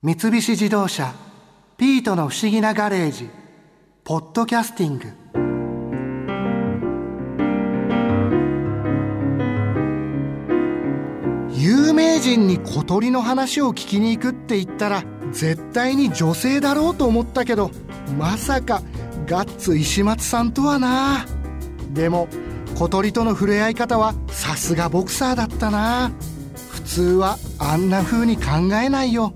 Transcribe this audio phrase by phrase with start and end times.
[0.00, 1.12] 三菱自動車
[1.76, 3.28] 「ピートの不思議なガレージ」
[4.04, 5.08] 「ポッドキャスティング」
[11.50, 17.72] 有名人に小鳥の話を聞きに行くって言ったら絶対に女性だろうと思ったけど
[18.16, 18.82] まさか
[19.26, 21.26] ガッツ石松さんとはな。
[21.92, 22.28] でも
[22.76, 26.12] 小鳥との触れ合い方はさすがボクサーだったな。
[26.70, 29.34] 普通はあんな風に考えないよ。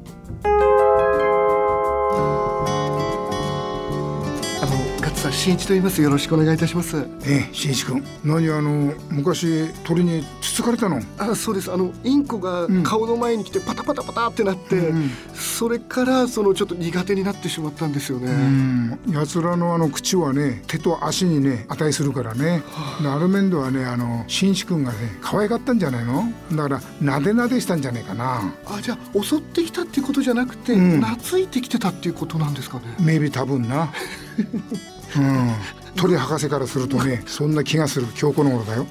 [5.43, 6.01] 新一と言います。
[6.01, 7.05] よろしくお願いいたします。
[7.27, 8.05] ええ新一君。
[8.23, 11.01] 何あの昔鳥につつかれたの？
[11.19, 11.73] あそうです。
[11.73, 15.11] あのインコが顔の前に来てパタパタパタってなって、うん。
[15.35, 19.01] それからそのちょっと苦手になってしまったんですよね、うん。
[19.09, 22.63] 奴らのあの口はね手と足にね値するからね。
[23.03, 23.19] であ。
[23.19, 26.23] る面ではねあの新一君がね可愛かったんじゃないの？
[26.53, 28.55] だからなでなでしたんじゃないかな。
[28.65, 31.01] あじゃあ襲ってきたっていうことじゃなくて、うん。
[31.01, 32.85] 懐いてきてたっていうことなんですかね？
[33.01, 33.93] メイビー多分な。
[34.39, 35.02] う ん
[35.97, 38.87] 鳥博士からするとねそんな気がする今日この頃だよ。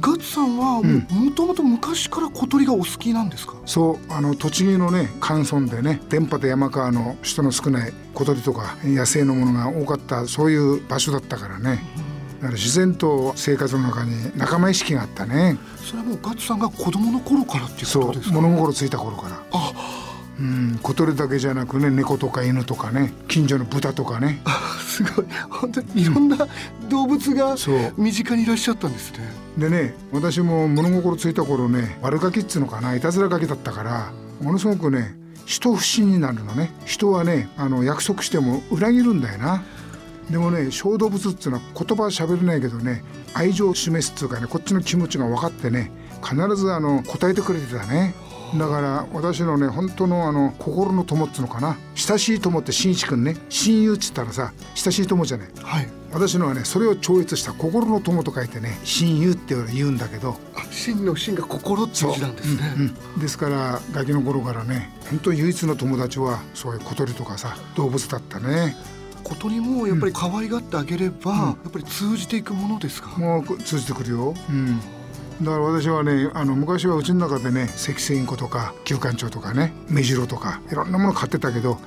[0.00, 1.06] ガッツさんはん。
[1.08, 3.54] もともと昔から小鳥がお好きなんですか？
[3.64, 11.82] そうあの栃木のね寒村でね電波と山川の人の少ない小鳥とか野生のものが多かったそういう場所だったからね。
[12.38, 15.58] だから自然と生活の中に仲間意識があったね。
[15.76, 18.40] それはもうガッツさんが子供の頃からっていうそうことですか？
[18.40, 19.42] 物心ついた頃から。
[19.52, 19.72] あ
[20.40, 24.40] うん小鳥だけじゃなくね猫とか犬とかね近所の豚とかね。
[24.80, 25.26] すごい。
[25.50, 26.36] 本当にいろんな
[26.88, 27.94] 動物がそう。
[27.96, 29.18] 身近にいらっしゃったんですね。
[29.56, 36.72] でね私も物心ついた頃ね悪ガキっつうのかないたずらガキだったからものすごくね人不信になるのね。
[36.84, 39.64] 人はねあの約束しても裏切るんだよな。
[40.30, 43.02] でもね小動物っつうのは言葉は喋れないけどね
[43.34, 45.90] 愛情を示すっつうかねこっちの気持ちが分かってね
[46.22, 48.14] 必ずあの答えてくれてたね
[48.56, 51.76] だから私のね本当のあの心の友っつうのかな。
[51.94, 53.36] 親しい友って紳士君ね。
[53.48, 55.48] 親友っつったらさ親しい友じゃない。
[55.62, 55.88] はい。
[56.12, 60.36] 私のはねそれを超越した心の友と書いてね親友って言うんだけど。
[60.54, 68.76] あ真の真が心っていう字なんですね、うんうんですからガキの頃からね本当唯一の友達はそういう小鳥とかさ動物だったね。
[69.24, 74.80] 小鳥もやっぱり可愛がってあげれば、やっぱり通じていくものですか、もう通じてくるよ、うん、
[75.42, 81.78] だから私はねあの昔はうちの中でねセキセイインコとか旧館長とかねメジロとかいろんなもの飼ってたけど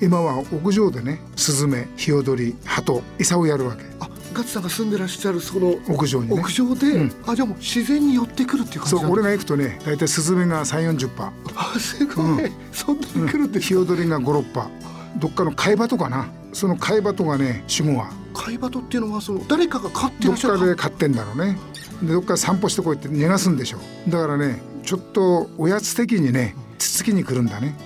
[0.00, 3.82] 今は屋上でねスズメヒヨドリハト餌をやるわけ。
[4.00, 6.40] あガッツさんが住んでらっしゃるその屋上にね。
[6.40, 7.12] 屋上で、うん。
[7.26, 14.70] あじゃあもう自然に寄ってくるっていう感じそう俺が行くとね大体スズメが3 4 0羽あすごい、うそんなに来るんですヒヨドリが56羽
[15.16, 16.30] どっかの貝鳩かな。
[16.52, 20.68] その貝鳩がね45羽貝鳩っていうのはその誰かが飼ってどっからっしゃる？
[20.70, 21.58] で飼ってんだろうね
[22.02, 23.78] でどっか散歩してこいって逃がすんでしょ
[24.08, 27.76] だからねちょっとおやつ的にねつつきに来るんだね。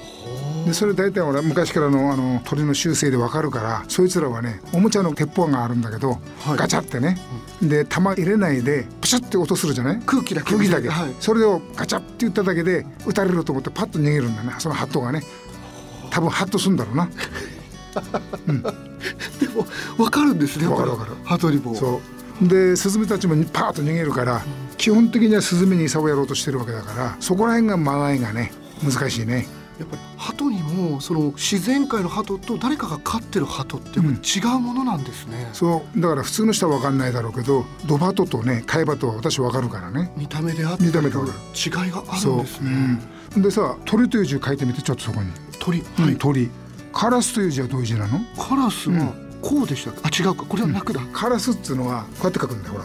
[0.66, 6.56] でそれ大体俺昔からのあの鳥の習性でわかるからそいつらはねおもちゃの鉄砲があるんだけど、はい。
[6.56, 7.19] ガチャってね、
[7.60, 10.00] で弾入れないでプシュって音するじゃない？
[10.06, 14.54] 空気だけ空気だけ、はい、それをガチャって言っただけで撃たれると思ってパッと逃げるんだね。
[14.58, 15.22] そのハットがね。
[16.10, 17.10] 多分ハッとするんだろうな。
[19.41, 19.66] でも
[19.98, 21.10] 分かるんですねわかるわかる。
[21.25, 22.00] 鳩にもそう
[22.42, 24.42] でスズメたちもパーッと逃げるから
[24.76, 28.52] 基本的にはスズメに餌をやろうとしてるわけだからそこら辺が間合いがね
[28.82, 29.46] 難しいね。
[29.78, 34.02] やっぱり鳩にもその自然界の鳩と誰かが飼ってる鳩って違
[34.56, 36.00] うものなんですね、そう。
[36.00, 40.12] だから普通の人は分かんないだろうけどドバトとねカイバトは私分かるからね。
[40.16, 41.38] 見た目であったり見た目で分かる。
[41.84, 43.00] 違いがあるそうんですね、
[43.36, 43.38] う。
[43.40, 45.80] ん、でさ鳥という字書いてみてちょっとそこに、鳥。
[45.80, 46.12] はい。
[46.12, 46.50] うん、鳥。
[46.92, 48.20] カラスという字はどういう字なの？
[48.38, 49.12] カラスは
[49.44, 50.47] こうでしたあ違うか。
[50.47, 52.84] これは楽だ、カラスっつうのはこうやって書くんだよほら。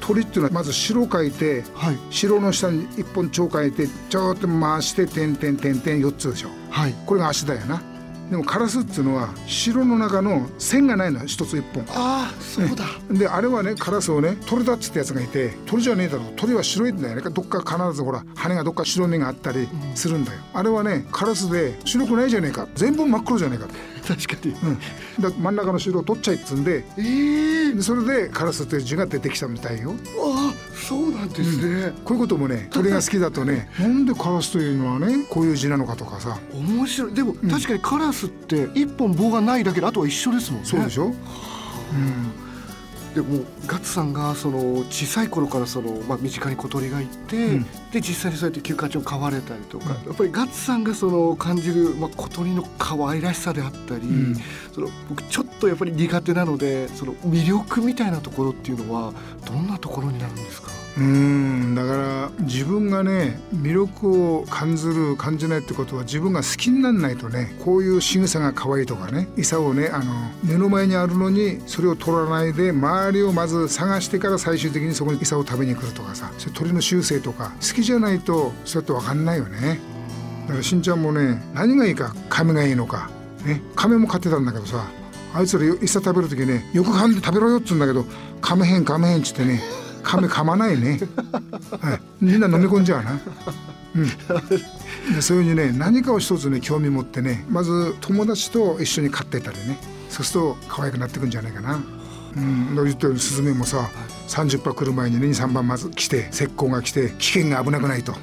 [0.00, 1.98] 鳥っていうのはまず白書いてはい。
[2.10, 6.48] 白の下に一本蝶書いてちょっと回して点々点々4つでしょ。
[6.70, 6.94] はい。
[7.06, 7.82] これが足だよな。
[8.30, 11.84] でもカラスっていうのは白の中の線がないの一つ一本。
[11.90, 17.22] ああそうだ、であれはねカラスをね鳥だっつってやつがいて鳥じゃねえだろ鳥は白いんだよね。
[17.22, 22.66] どっか必ずほら羽がどっか白目があったりするんだよ、あれはねカラスで白くないじゃねえか。
[22.74, 23.68] 全部真っ黒じゃねえか
[24.06, 24.78] 確かに、うん、
[25.20, 27.74] だ真ん中の白を取っちゃいっつんでええ。
[27.74, 29.94] でそれでカラスという字が出てきたみたいよ。
[30.22, 36.38] ああそうなんですね、こういうこともね 鳥が好きだとねなんでカラスというのはねこういう字なのかとかさ。
[36.52, 37.14] 面白い。
[37.14, 40.66] でも、確かにカラスって一本棒がないだけであとは一緒ですもんね。
[40.66, 41.12] そうでしょ、
[43.16, 47.62] でもガッツさんがその小さい頃からその、まあ、身近に小鳥がいて、うん。
[47.90, 50.06] で実際にそうやって休暇中を飼われたりとか、うん。
[50.08, 54.36] やっぱりガッツさんがその感じる、まあ、小鳥の可愛らしさであったり、ん。
[54.74, 59.14] その僕ちょっとやっぱり苦手なのでその魅力みたいなところっていうのは
[59.46, 60.68] どんなところになるんですか？
[60.98, 79.78] うんだから自分がね魅力を感じる感じないってことは自分が好きにならないとねこういう仕草が可愛いとかね餌をねあの目の前にあるのにそれを取らないで周りをまず探してから最終的にそこに餌を食べに来るとかさそれ鳥の習性とか好きじゃないとそうやって分かんないよね。
[80.46, 83.10] だからしんちゃんもね何がいいか亀がいいのか
[83.44, 84.86] ね亀も飼ってたんだけどさ
[85.34, 88.02] あいつら餌食べる時ねよく噛んで食べろよっつうんだけど
[88.40, 89.60] 噛めへん噛めへんっつってね
[90.16, 90.98] 亀噛まないね、
[91.80, 93.20] はい、みんな飲み込んじゃうな。
[93.96, 99.78] うん、そういうふうにね何かを一つね興味持ってねまず友達と一緒に飼ってたりね
[100.10, 101.82] そうすると可愛くなってくんじゃないかな。
[102.36, 103.88] うん、言ったようにスズメもさ
[104.28, 108.14] 30羽来る前にね23番まず来て石膏が来て危険が危なくないと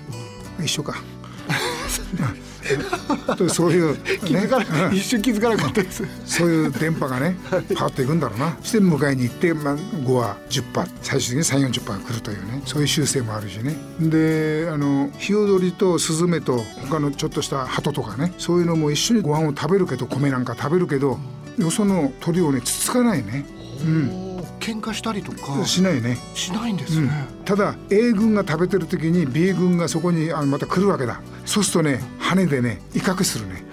[0.60, 0.96] 一緒か。
[3.50, 6.04] そういう、ね、気づかな、一瞬気づかなかったです。
[6.26, 7.38] そういう電波がね
[7.68, 8.58] 変わっていくんだろうな。
[8.62, 12.62] して迎えに行って、まあ、5羽10羽最終的に3 4 0羽来るというね。
[12.66, 13.76] そういう習性もあるしね。
[14.00, 18.34] であのヒヨドリとスズメと他のちょっとした鳩とかね。
[18.38, 21.18] そういうのも一緒にご飯を食べるけど米なんか食べるけど
[21.58, 23.46] よその鳥をねつつかないね。
[23.86, 24.33] うん
[24.64, 25.66] 喧嘩したりとか。
[25.66, 26.18] しないね。
[26.34, 31.20] しないんですね、うん、ただ A 軍が食べてる時に B 軍がそこにあのまた来るわけだ。
[31.46, 33.66] そうするとね羽でね威嚇するね。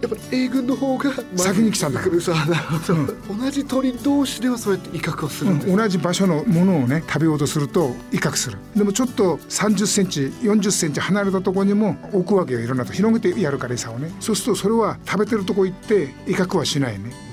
[0.00, 2.00] やっぱ A 軍の方が先に来たんだ。
[2.00, 8.58] から、うん、同じ鳥同士ではそうやって威嚇をするうん、同じ場所のものをね食べようとすると威嚇する。
[8.74, 14.10] でもちょっと3 0センチ4 0センチ離れたところにも置くわけよいろんなと広げてやるから餌をね。
[14.18, 17.31] そうするとそれは食べてるとこ行って威嚇はしないね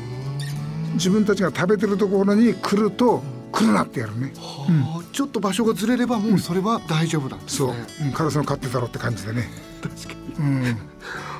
[1.00, 4.34] 自分たちが食べてるところに来ると来るなってやるね、
[4.70, 9.50] うん、ちょっと場所がずれればもうそれは大丈夫なんですね、そう、うん、カラスの飼ってたろって感じでね。
[9.82, 10.46] 確かに、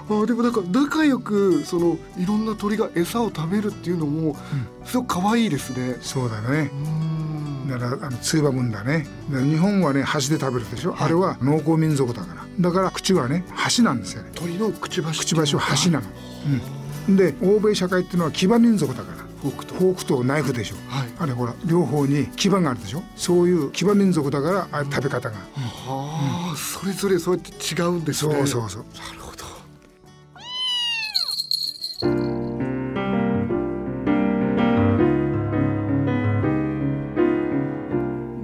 [0.10, 4.36] うん、あでもなんか仲良くそのいろんな鳥が餌を食べるっていうのも
[4.86, 6.72] すごく可愛いですね、そうだね。
[7.70, 12.46] だからあのツーバムンだね日本はね箸で食べるでしょ、はい、あれは農耕民族だから。
[12.60, 14.32] だから口はね箸なんですよね。
[14.34, 16.08] 鳥のくちばしくちばしは箸なの、
[17.08, 19.76] うん、で欧米社会っていうのは騎馬民族だからフォークと。
[19.76, 23.04] フォークとナイフでしょ、はい、あれほら両方に牙があるでしょ。
[23.16, 25.42] そういう牙民族だからあ食べ方が、は
[26.48, 28.36] あ、うん、それぞれそうやって違うんですね。
[28.36, 28.84] そうそうそう。
[28.84, 29.40] なるほど。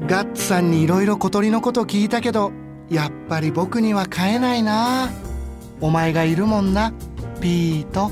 [0.07, 2.51] ガッツさんにいろいろ小鳥のこと聞いたけど
[2.89, 5.09] やっぱり僕には飼えないな。
[5.81, 6.93] お前がいるもんな。
[7.41, 8.11] ピート。